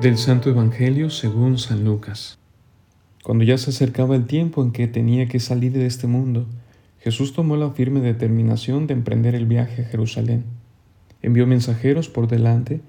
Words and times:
Del 0.00 0.18
Santo 0.18 0.50
Evangelio 0.50 1.10
según 1.10 1.58
San 1.58 1.84
Lucas. 1.84 2.40
Cuando 3.22 3.44
ya 3.44 3.56
se 3.56 3.70
acercaba 3.70 4.16
el 4.16 4.26
tiempo 4.26 4.64
en 4.64 4.72
que 4.72 4.88
tenía 4.88 5.28
que 5.28 5.38
salir 5.38 5.70
de 5.70 5.86
este 5.86 6.08
mundo, 6.08 6.46
Jesús 6.98 7.34
tomó 7.34 7.56
la 7.56 7.70
firme 7.70 8.00
determinación 8.00 8.88
de 8.88 8.94
emprender 8.94 9.36
el 9.36 9.46
viaje 9.46 9.82
a 9.82 9.84
Jerusalén. 9.84 10.42
Envió 11.22 11.46
mensajeros 11.46 12.08
por 12.08 12.26
delante 12.26 12.80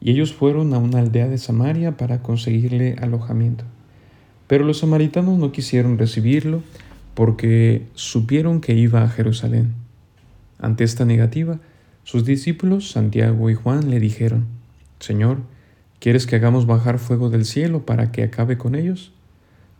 y 0.00 0.12
ellos 0.12 0.32
fueron 0.32 0.74
a 0.74 0.78
una 0.78 1.00
aldea 1.00 1.26
de 1.26 1.38
Samaria 1.38 1.96
para 1.96 2.22
conseguirle 2.22 2.94
alojamiento. 3.00 3.64
Pero 4.46 4.64
los 4.64 4.78
samaritanos 4.78 5.38
no 5.38 5.52
quisieron 5.52 5.98
recibirlo 5.98 6.62
porque 7.14 7.86
supieron 7.94 8.60
que 8.60 8.74
iba 8.74 9.02
a 9.02 9.08
Jerusalén. 9.08 9.74
Ante 10.58 10.84
esta 10.84 11.04
negativa, 11.04 11.58
sus 12.04 12.24
discípulos 12.24 12.90
Santiago 12.90 13.50
y 13.50 13.54
Juan 13.54 13.90
le 13.90 14.00
dijeron, 14.00 14.46
Señor, 15.00 15.38
¿Quieres 15.98 16.26
que 16.26 16.36
hagamos 16.36 16.66
bajar 16.66 16.98
fuego 16.98 17.30
del 17.30 17.44
cielo 17.44 17.86
para 17.86 18.12
que 18.12 18.22
acabe 18.22 18.58
con 18.58 18.74
ellos? 18.74 19.12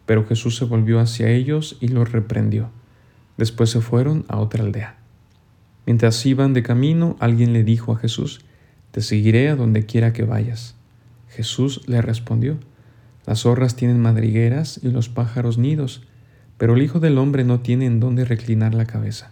Pero 0.07 0.27
Jesús 0.27 0.57
se 0.57 0.65
volvió 0.65 0.99
hacia 0.99 1.31
ellos 1.31 1.77
y 1.81 1.89
los 1.89 2.11
reprendió. 2.11 2.71
Después 3.37 3.71
se 3.71 3.81
fueron 3.81 4.25
a 4.29 4.39
otra 4.39 4.65
aldea. 4.65 4.97
Mientras 5.85 6.25
iban 6.25 6.55
de 6.55 6.63
camino, 6.63 7.17
alguien 7.21 7.53
le 7.53 7.65
dijo 7.65 7.93
a 7.93 7.99
Jesús, 7.99 8.41
Te 8.93 9.03
seguiré 9.03 9.49
a 9.49 9.57
donde 9.57 9.85
quiera 9.85 10.13
que 10.13 10.25
vayas. 10.25 10.75
Jesús 11.29 11.83
le 11.87 12.01
respondió, 12.01 12.59
Las 13.27 13.41
zorras 13.41 13.77
tienen 13.77 14.01
madrigueras 14.01 14.81
y 14.83 14.89
los 14.89 15.09
pájaros 15.09 15.59
nidos, 15.59 16.03
pero 16.59 16.75
el 16.75 16.83
Hijo 16.83 17.01
del 17.01 17.19
Hombre 17.19 17.45
no 17.45 17.61
tiene 17.61 17.87
en 17.87 18.01
dónde 18.01 18.25
reclinar 18.25 18.75
la 18.75 18.87
cabeza. 18.87 19.31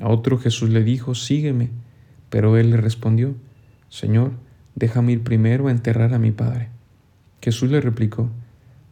A 0.00 0.08
otro 0.08 0.38
Jesús 0.38 0.70
le 0.70 0.82
dijo, 0.82 1.14
Sígueme. 1.14 1.70
Pero 2.30 2.56
él 2.56 2.70
le 2.70 2.78
respondió, 2.78 3.36
Señor, 3.88 4.32
déjame 4.74 5.12
ir 5.12 5.22
primero 5.22 5.68
a 5.68 5.70
enterrar 5.70 6.14
a 6.14 6.18
mi 6.18 6.32
padre. 6.32 6.68
Jesús 7.40 7.70
le 7.70 7.80
replicó, 7.80 8.28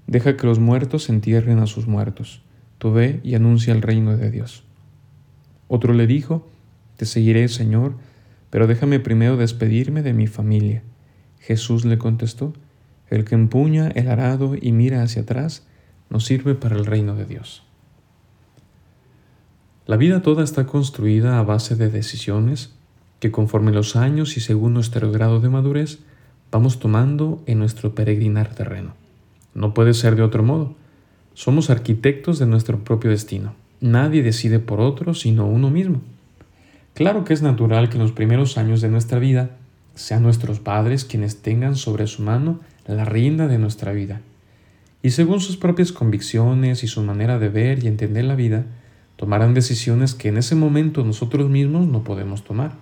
deja 0.07 0.37
que 0.37 0.47
los 0.47 0.61
muertos 0.61 1.09
entierren 1.09 1.59
a 1.59 1.67
sus 1.67 1.89
muertos, 1.89 2.43
tú 2.79 2.93
ve 2.93 3.19
y 3.25 3.35
anuncia 3.35 3.73
el 3.73 3.83
reino 3.83 4.17
de 4.17 4.31
Dios. 4.31 4.63
Otro 5.67 5.93
le 5.93 6.07
dijo, 6.07 6.49
te 6.97 7.05
seguiré, 7.05 7.49
Señor, 7.49 7.97
pero 8.51 8.69
déjame 8.69 9.01
primero 9.01 9.37
despedirme 9.37 10.03
de 10.03 10.13
mi 10.13 10.29
familia. 10.29 10.85
Jesús 11.41 11.85
le 11.85 11.99
contestó, 11.99 12.53
el 13.13 13.27
que 13.27 13.35
empuña 13.35 13.89
el 13.89 14.09
arado 14.09 14.55
y 14.59 14.73
mira 14.73 15.03
hacia 15.03 15.23
atrás, 15.23 15.67
no 16.09 16.19
sirve 16.19 16.55
para 16.55 16.77
el 16.77 16.87
reino 16.87 17.15
de 17.15 17.27
Dios. 17.27 17.63
La 19.87 19.99
vida 19.99 20.23
toda 20.23 20.43
está 20.43 20.65
construida 20.65 21.39
a 21.39 21.43
base 21.43 21.77
de 21.77 21.91
decisiones 21.91 22.73
que 23.21 23.31
conforme 23.31 23.71
los 23.71 23.97
años 23.97 24.39
y 24.39 24.41
según 24.41 24.73
nuestro 24.73 25.13
grado 25.13 25.41
de 25.41 25.51
madurez 25.51 25.99
vamos 26.51 26.79
tomando 26.79 27.43
en 27.45 27.59
nuestro 27.59 27.95
peregrinar 27.95 28.55
terreno. 28.55 28.95
No 29.55 29.75
puede 29.75 29.93
ser 29.93 30.17
de 30.17 30.23
otro 30.23 30.43
modo. 30.43 30.75
Somos 31.35 31.69
arquitectos 31.69 32.39
de 32.39 32.47
nuestro 32.47 32.83
propio 32.83 33.11
destino. 33.11 33.55
Nadie 33.83 34.23
decide 34.23 34.59
por 34.59 34.81
otro 34.81 35.13
sino 35.13 35.47
uno 35.47 35.69
mismo. 35.69 36.01
Claro 36.95 37.25
que 37.25 37.35
es 37.35 37.43
natural 37.43 37.91
que 37.91 37.97
en 37.97 38.05
los 38.05 38.13
primeros 38.13 38.57
años 38.57 38.81
de 38.81 38.89
nuestra 38.89 39.19
vida 39.19 39.59
sean 39.95 40.23
nuestros 40.23 40.61
padres 40.61 41.05
quienes 41.05 41.43
tengan 41.43 41.77
sobre 41.77 42.07
su 42.07 42.23
mano 42.23 42.61
la 42.87 43.05
rienda 43.05 43.49
de 43.49 43.59
nuestra 43.59 43.93
vida. 43.93 44.21
Y 45.03 45.11
según 45.11 45.41
sus 45.41 45.57
propias 45.57 45.93
convicciones 45.93 46.85
y 46.85 46.87
su 46.87 47.03
manera 47.03 47.39
de 47.39 47.49
ver 47.49 47.83
y 47.83 47.89
entender 47.89 48.25
la 48.25 48.37
vida, 48.37 48.65
tomarán 49.17 49.55
decisiones 49.55 50.15
que 50.15 50.29
en 50.29 50.37
ese 50.37 50.55
momento 50.55 51.05
nosotros 51.05 51.51
mismos 51.51 51.87
no 51.87 52.03
podemos 52.05 52.45
tomar. 52.45 52.73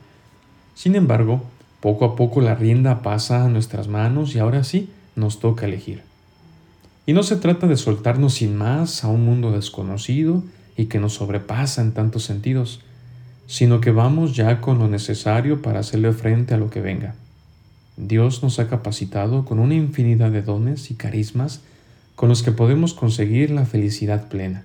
Sin 0.75 0.97
embargo, 0.97 1.43
poco 1.81 2.05
a 2.05 2.17
poco 2.17 2.41
la 2.41 2.55
rienda 2.55 3.03
pasa 3.03 3.45
a 3.45 3.49
nuestras 3.49 3.89
manos 3.89 4.35
y 4.35 4.39
ahora 4.39 4.65
sí 4.65 4.91
nos 5.17 5.41
toca 5.41 5.67
elegir. 5.67 6.03
Y 7.07 7.13
no 7.13 7.23
se 7.23 7.37
trata 7.37 7.67
de 7.67 7.77
soltarnos 7.77 8.35
sin 8.35 8.57
más 8.57 9.03
a 9.03 9.09
un 9.09 9.25
mundo 9.25 9.51
desconocido 9.53 10.43
y 10.77 10.87
que 10.87 11.01
nos 11.01 11.15
sobrepasa 11.15 11.83
en 11.83 11.93
tantos 11.93 12.25
sentidos, 12.25 12.81
sino 13.51 13.81
que 13.81 13.91
vamos 13.91 14.37
ya 14.37 14.61
con 14.61 14.79
lo 14.79 14.87
necesario 14.87 15.61
para 15.61 15.81
hacerle 15.81 16.13
frente 16.13 16.55
a 16.55 16.57
lo 16.57 16.71
que 16.71 16.81
venga. 16.81 17.17
Dios 17.97 18.45
nos 18.45 18.61
ha 18.61 18.69
capacitado 18.69 19.45
con 19.45 19.59
una 19.59 19.75
infinidad 19.75 20.31
de 20.31 20.41
dones 20.41 20.93
y 20.93 20.95
carismas 20.95 21.61
con 22.15 22.29
los 22.29 22.45
que 22.45 22.53
podemos 22.53 22.95
conseguir 22.95 23.51
la 23.51 23.67
felicidad 23.67 24.29
plena. 24.29 24.63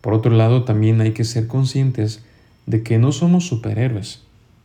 Por 0.00 0.14
otro 0.14 0.34
lado, 0.34 0.64
también 0.64 1.02
hay 1.02 1.12
que 1.12 1.24
ser 1.24 1.46
conscientes 1.46 2.22
de 2.64 2.82
que 2.82 2.96
no 2.96 3.12
somos 3.12 3.46
superhéroes, 3.46 4.22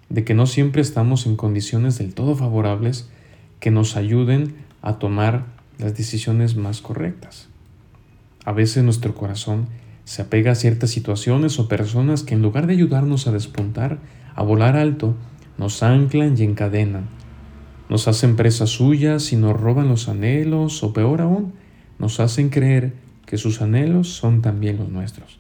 de 0.07 0.23
que 0.23 0.33
no 0.33 0.47
siempre 0.47 0.81
estamos 0.81 1.25
en 1.25 1.35
condiciones 1.35 1.97
del 1.97 2.13
todo 2.13 2.37
favorables 2.37 3.09
que 3.59 3.69
nos 3.69 3.97
ayuden 3.97 4.55
a 4.81 4.97
tomar 4.97 5.43
las 5.77 5.97
decisiones 5.97 6.55
más 6.55 6.79
correctas. 6.79 7.49
A 8.45 8.53
veces 8.53 8.81
nuestro 8.81 9.13
corazón 9.13 9.67
se 10.05 10.21
apega 10.21 10.51
a 10.51 10.55
ciertas 10.55 10.89
situaciones 10.89 11.59
o 11.59 11.67
personas 11.67 12.23
que 12.23 12.35
en 12.35 12.41
lugar 12.41 12.67
de 12.67 12.73
ayudarnos 12.73 13.27
a 13.27 13.31
despuntar, 13.31 13.99
a 14.35 14.43
volar 14.43 14.75
alto, 14.75 15.15
nos 15.57 15.83
anclan 15.83 16.35
y 16.37 16.43
encadenan. 16.43 17.07
Nos 17.89 18.07
hacen 18.07 18.35
presas 18.35 18.69
suyas 18.69 19.31
y 19.33 19.35
nos 19.35 19.59
roban 19.59 19.87
los 19.87 20.09
anhelos 20.09 20.83
o 20.83 20.93
peor 20.93 21.21
aún, 21.21 21.53
nos 21.99 22.19
hacen 22.19 22.49
creer 22.49 22.93
que 23.25 23.37
sus 23.37 23.61
anhelos 23.61 24.09
son 24.09 24.41
también 24.41 24.77
los 24.77 24.89
nuestros. 24.89 25.39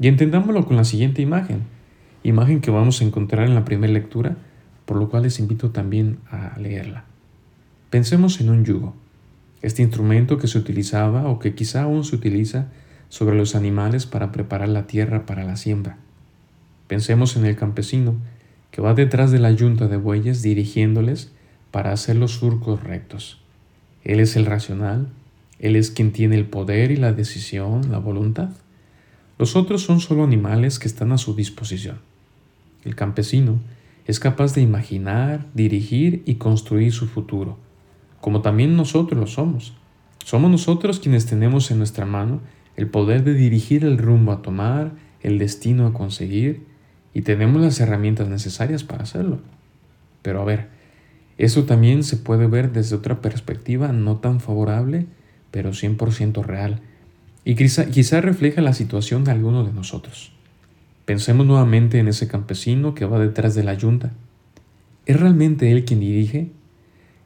Y 0.00 0.08
entendámoslo 0.08 0.66
con 0.66 0.76
la 0.76 0.84
siguiente 0.84 1.22
imagen 1.22 1.78
imagen 2.22 2.60
que 2.60 2.70
vamos 2.70 3.00
a 3.00 3.04
encontrar 3.04 3.46
en 3.46 3.54
la 3.54 3.64
primera 3.64 3.92
lectura, 3.92 4.36
por 4.84 4.96
lo 4.96 5.08
cual 5.08 5.24
les 5.24 5.38
invito 5.38 5.70
también 5.70 6.18
a 6.30 6.58
leerla. 6.58 7.04
Pensemos 7.90 8.40
en 8.40 8.50
un 8.50 8.64
yugo, 8.64 8.94
este 9.62 9.82
instrumento 9.82 10.38
que 10.38 10.46
se 10.46 10.58
utilizaba 10.58 11.28
o 11.28 11.38
que 11.38 11.54
quizá 11.54 11.82
aún 11.82 12.04
se 12.04 12.16
utiliza 12.16 12.68
sobre 13.08 13.36
los 13.36 13.54
animales 13.54 14.06
para 14.06 14.32
preparar 14.32 14.68
la 14.68 14.86
tierra 14.86 15.26
para 15.26 15.44
la 15.44 15.56
siembra. 15.56 15.98
Pensemos 16.86 17.36
en 17.36 17.46
el 17.46 17.56
campesino 17.56 18.16
que 18.70 18.82
va 18.82 18.94
detrás 18.94 19.30
de 19.30 19.38
la 19.38 19.50
yunta 19.50 19.88
de 19.88 19.96
bueyes 19.96 20.42
dirigiéndoles 20.42 21.32
para 21.70 21.92
hacer 21.92 22.16
los 22.16 22.32
surcos 22.32 22.82
rectos. 22.82 23.40
Él 24.04 24.20
es 24.20 24.36
el 24.36 24.46
racional, 24.46 25.08
él 25.58 25.76
es 25.76 25.90
quien 25.90 26.12
tiene 26.12 26.36
el 26.36 26.46
poder 26.46 26.90
y 26.90 26.96
la 26.96 27.12
decisión, 27.12 27.90
la 27.90 27.98
voluntad. 27.98 28.50
Los 29.38 29.56
otros 29.56 29.82
son 29.82 30.00
solo 30.00 30.24
animales 30.24 30.78
que 30.78 30.88
están 30.88 31.12
a 31.12 31.18
su 31.18 31.34
disposición. 31.34 31.98
El 32.84 32.94
campesino 32.94 33.60
es 34.06 34.20
capaz 34.20 34.54
de 34.54 34.62
imaginar, 34.62 35.46
dirigir 35.54 36.22
y 36.24 36.36
construir 36.36 36.92
su 36.92 37.06
futuro, 37.06 37.58
como 38.20 38.40
también 38.40 38.76
nosotros 38.76 39.18
lo 39.18 39.26
somos. 39.26 39.74
Somos 40.24 40.50
nosotros 40.50 41.00
quienes 41.00 41.26
tenemos 41.26 41.70
en 41.70 41.78
nuestra 41.78 42.06
mano 42.06 42.40
el 42.78 42.86
poder 42.86 43.24
de 43.24 43.34
dirigir 43.34 43.84
el 43.84 43.98
rumbo 43.98 44.30
a 44.30 44.40
tomar, 44.40 44.92
el 45.20 45.40
destino 45.40 45.84
a 45.84 45.92
conseguir, 45.92 46.62
y 47.12 47.22
tenemos 47.22 47.60
las 47.60 47.80
herramientas 47.80 48.28
necesarias 48.28 48.84
para 48.84 49.02
hacerlo. 49.02 49.40
Pero 50.22 50.40
a 50.40 50.44
ver, 50.44 50.68
eso 51.38 51.64
también 51.64 52.04
se 52.04 52.16
puede 52.16 52.46
ver 52.46 52.70
desde 52.70 52.94
otra 52.94 53.20
perspectiva 53.20 53.88
no 53.88 54.18
tan 54.18 54.38
favorable, 54.38 55.06
pero 55.50 55.70
100% 55.70 56.44
real, 56.44 56.80
y 57.44 57.56
quizá, 57.56 58.20
refleja 58.20 58.62
la 58.62 58.74
situación 58.74 59.24
de 59.24 59.32
alguno 59.32 59.64
de 59.64 59.72
nosotros. 59.72 60.30
Pensemos 61.04 61.46
nuevamente 61.46 61.98
en 61.98 62.06
ese 62.06 62.28
campesino 62.28 62.94
que 62.94 63.06
va 63.06 63.18
detrás 63.18 63.56
de 63.56 63.64
la 63.64 63.74
yunta. 63.74 64.12
¿Es 65.04 65.18
realmente 65.18 65.72
él 65.72 65.84
quien 65.84 65.98
dirige? 65.98 66.52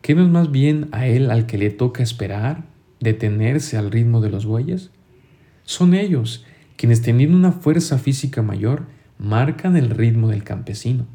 ¿Qué 0.00 0.14
no 0.14 0.24
es 0.24 0.30
más 0.30 0.50
bien 0.50 0.88
a 0.92 1.06
él 1.06 1.30
al 1.30 1.44
que 1.44 1.58
le 1.58 1.68
toca 1.68 2.02
esperar, 2.02 2.64
detenerse 3.00 3.76
al 3.76 3.90
ritmo 3.90 4.22
de 4.22 4.30
los 4.30 4.46
bueyes? 4.46 4.90
Son 5.64 5.94
ellos 5.94 6.44
quienes 6.76 7.02
teniendo 7.02 7.36
una 7.36 7.52
fuerza 7.52 7.98
física 7.98 8.42
mayor 8.42 8.86
marcan 9.18 9.76
el 9.76 9.90
ritmo 9.90 10.28
del 10.28 10.42
campesino. 10.42 11.06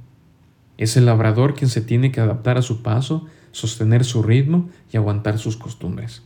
Es 0.78 0.96
el 0.96 1.06
labrador 1.06 1.56
quien 1.56 1.70
se 1.70 1.82
tiene 1.82 2.12
que 2.12 2.22
adaptar 2.22 2.58
a 2.58 2.62
su 2.62 2.82
paso, 2.82 3.26
sostener 3.52 4.06
su 4.06 4.24
ritmo 4.24 4.70
y 4.92 4.98
aguantar 4.98 5.40
sus 5.40 5.58
costumbres. 5.58 6.24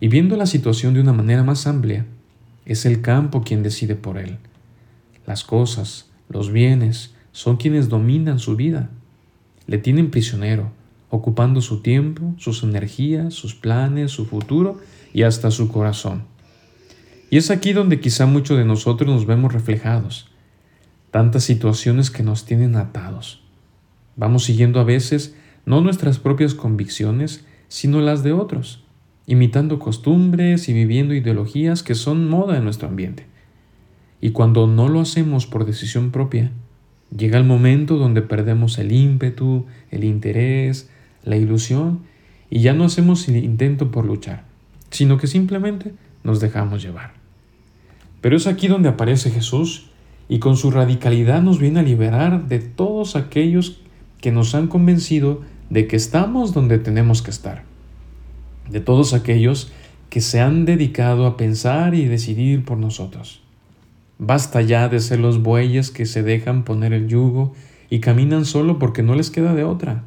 Y 0.00 0.08
viendo 0.08 0.36
la 0.36 0.46
situación 0.46 0.94
de 0.94 1.00
una 1.00 1.12
manera 1.12 1.42
más 1.42 1.66
amplia, 1.66 2.06
es 2.66 2.86
el 2.86 3.00
campo 3.00 3.42
quien 3.42 3.62
decide 3.62 3.96
por 3.96 4.18
él. 4.18 4.38
Las 5.26 5.44
cosas, 5.44 6.10
los 6.28 6.52
bienes, 6.52 7.14
son 7.32 7.56
quienes 7.56 7.88
dominan 7.88 8.38
su 8.38 8.54
vida. 8.54 8.90
Le 9.66 9.78
tienen 9.78 10.10
prisionero, 10.10 10.70
ocupando 11.10 11.60
su 11.60 11.80
tiempo, 11.80 12.34
sus 12.36 12.62
energías, 12.62 13.34
sus 13.34 13.54
planes, 13.54 14.12
su 14.12 14.26
futuro 14.26 14.80
y 15.12 15.22
hasta 15.22 15.50
su 15.50 15.68
corazón. 15.68 16.33
Y 17.34 17.36
es 17.36 17.50
aquí 17.50 17.72
donde 17.72 17.98
quizá 17.98 18.26
muchos 18.26 18.56
de 18.56 18.64
nosotros 18.64 19.12
nos 19.12 19.26
vemos 19.26 19.52
reflejados. 19.52 20.30
Tantas 21.10 21.42
situaciones 21.42 22.12
que 22.12 22.22
nos 22.22 22.44
tienen 22.44 22.76
atados. 22.76 23.42
Vamos 24.14 24.44
siguiendo 24.44 24.78
a 24.78 24.84
veces 24.84 25.34
no 25.66 25.80
nuestras 25.80 26.20
propias 26.20 26.54
convicciones, 26.54 27.44
sino 27.66 28.00
las 28.00 28.22
de 28.22 28.30
otros 28.30 28.84
imitando 29.26 29.80
costumbres 29.80 30.68
y 30.68 30.74
viviendo 30.74 31.12
ideologías 31.12 31.82
que 31.82 31.96
son 31.96 32.28
moda 32.28 32.56
en 32.56 32.62
nuestro 32.62 32.86
ambiente. 32.86 33.26
Y 34.20 34.30
cuando 34.30 34.68
no 34.68 34.88
lo 34.88 35.00
hacemos 35.00 35.48
por 35.48 35.66
decisión 35.66 36.12
propia, 36.12 36.52
llega 37.10 37.36
el 37.36 37.44
momento 37.44 37.96
donde 37.96 38.22
perdemos 38.22 38.78
el 38.78 38.92
ímpetu, 38.92 39.66
el 39.90 40.04
interés, 40.04 40.88
la 41.24 41.36
ilusión 41.36 42.02
y 42.48 42.60
ya 42.60 42.74
no 42.74 42.84
hacemos 42.84 43.26
el 43.26 43.38
intento 43.38 43.90
por 43.90 44.04
luchar, 44.04 44.44
sino 44.90 45.18
que 45.18 45.26
simplemente 45.26 45.94
nos 46.22 46.38
dejamos 46.38 46.80
llevar. 46.80 47.23
Pero 48.24 48.38
es 48.38 48.46
aquí 48.46 48.68
donde 48.68 48.88
aparece 48.88 49.30
Jesús 49.30 49.90
y 50.30 50.38
con 50.38 50.56
su 50.56 50.70
radicalidad 50.70 51.42
nos 51.42 51.58
viene 51.58 51.80
a 51.80 51.82
liberar 51.82 52.48
de 52.48 52.58
todos 52.58 53.16
aquellos 53.16 53.82
que 54.22 54.32
nos 54.32 54.54
han 54.54 54.66
convencido 54.66 55.42
de 55.68 55.86
que 55.86 55.96
estamos 55.96 56.54
donde 56.54 56.78
tenemos 56.78 57.20
que 57.20 57.30
estar, 57.30 57.64
de 58.70 58.80
todos 58.80 59.12
aquellos 59.12 59.72
que 60.08 60.22
se 60.22 60.40
han 60.40 60.64
dedicado 60.64 61.26
a 61.26 61.36
pensar 61.36 61.94
y 61.94 62.06
decidir 62.06 62.64
por 62.64 62.78
nosotros. 62.78 63.42
Basta 64.18 64.62
ya 64.62 64.88
de 64.88 65.00
ser 65.00 65.20
los 65.20 65.42
bueyes 65.42 65.90
que 65.90 66.06
se 66.06 66.22
dejan 66.22 66.64
poner 66.64 66.94
el 66.94 67.08
yugo 67.08 67.52
y 67.90 68.00
caminan 68.00 68.46
solo 68.46 68.78
porque 68.78 69.02
no 69.02 69.14
les 69.16 69.30
queda 69.30 69.52
de 69.52 69.64
otra. 69.64 70.02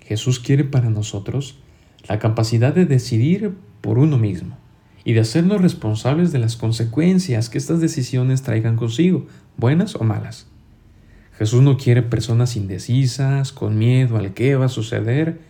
Jesús 0.00 0.38
quiere 0.38 0.64
para 0.64 0.90
nosotros 0.90 1.58
la 2.10 2.18
capacidad 2.18 2.74
de 2.74 2.84
decidir 2.84 3.54
por 3.80 3.98
uno 3.98 4.18
mismo 4.18 4.58
y 5.08 5.14
de 5.14 5.20
hacernos 5.20 5.62
responsables 5.62 6.32
de 6.32 6.38
las 6.38 6.56
consecuencias 6.56 7.48
que 7.48 7.56
estas 7.56 7.80
decisiones 7.80 8.42
traigan 8.42 8.76
consigo, 8.76 9.26
buenas 9.56 9.94
o 9.94 10.04
malas. 10.04 10.46
Jesús 11.38 11.62
no 11.62 11.78
quiere 11.78 12.02
personas 12.02 12.56
indecisas, 12.56 13.50
con 13.50 13.78
miedo 13.78 14.18
al 14.18 14.34
que 14.34 14.54
va 14.56 14.66
a 14.66 14.68
suceder, 14.68 15.40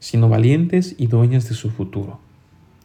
sino 0.00 0.28
valientes 0.28 0.96
y 0.98 1.06
dueñas 1.06 1.48
de 1.48 1.54
su 1.54 1.70
futuro, 1.70 2.18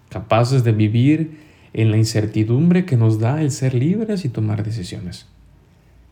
capaces 0.10 0.64
de 0.64 0.72
vivir 0.72 1.40
en 1.74 1.90
la 1.90 1.98
incertidumbre 1.98 2.86
que 2.86 2.96
nos 2.96 3.18
da 3.18 3.42
el 3.42 3.50
ser 3.50 3.74
libres 3.74 4.24
y 4.24 4.30
tomar 4.30 4.64
decisiones, 4.64 5.26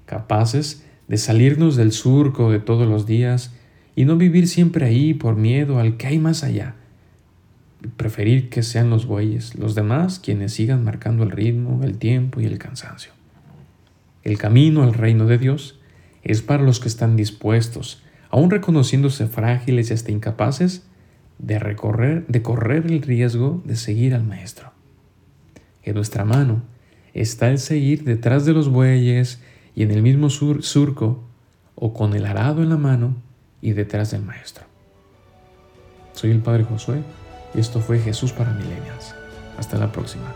capaces 0.08 0.84
de 1.08 1.18
salirnos 1.18 1.76
del 1.76 1.92
surco 1.92 2.50
de 2.50 2.58
todos 2.58 2.88
los 2.88 3.06
días 3.06 3.54
y 3.96 4.06
no 4.06 4.18
vivir 4.18 4.48
siempre 4.48 4.88
ahí 4.88 5.14
por 5.14 5.36
miedo 5.36 5.78
al 5.78 5.96
que 5.98 6.08
hay 6.08 6.18
más 6.18 6.44
allá, 6.44 6.74
preferir 7.96 8.50
que 8.50 8.64
sean 8.64 8.90
los 8.90 9.06
bueyes, 9.06 9.56
los 9.56 9.76
demás 9.76 10.20
quienes 10.20 10.54
sigan 10.54 10.84
marcando 10.84 11.24
el 11.24 11.32
ritmo, 11.32 11.82
el 11.84 11.98
tiempo 11.98 12.42
y 12.42 12.46
el 12.46 12.58
cansancio. 12.58 13.12
El 14.24 14.38
camino 14.38 14.84
al 14.84 14.94
reino 14.94 15.26
de 15.26 15.38
Dios 15.38 15.80
es 16.24 16.42
para 16.42 16.64
los 16.64 16.80
que 16.80 16.88
están 16.88 17.16
dispuestos, 17.16 18.04
aun 18.30 18.50
reconociéndose 18.50 19.28
frágiles 19.28 19.90
y 19.90 19.94
hasta 19.94 20.12
incapaces, 20.12 20.86
de 21.40 21.60
recorrer, 21.60 22.26
de 22.28 22.42
correr 22.42 22.88
el 22.88 23.02
riesgo 23.02 23.62
de 23.64 23.76
seguir 23.76 24.16
al 24.16 24.24
Maestro. 24.24 24.72
En 25.84 25.96
nuestra 25.96 26.26
mano 26.26 26.64
está 27.14 27.50
el 27.50 27.60
seguir 27.60 28.04
detrás 28.04 28.46
de 28.46 28.54
los 28.54 28.70
bueyes 28.70 29.42
y 29.76 29.84
en 29.84 29.92
el 29.92 30.02
mismo 30.02 30.30
surco, 30.30 31.24
o 31.76 31.94
con 31.94 32.16
el 32.16 32.26
arado 32.26 32.64
en 32.64 32.70
la 32.70 32.78
mano 32.78 33.16
y 33.62 33.74
detrás 33.74 34.10
del 34.10 34.24
Maestro. 34.24 34.66
Soy 36.14 36.32
el 36.32 36.40
Padre 36.40 36.64
Josué 36.64 37.04
esto 37.54 37.80
fue 37.80 38.00
Jesús 38.00 38.32
para 38.34 38.52
Millennials. 38.52 39.16
Hasta 39.58 39.78
la 39.78 39.92
próxima. 39.92 40.34